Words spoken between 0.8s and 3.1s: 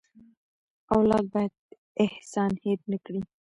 اولاد باید احسان هېر نه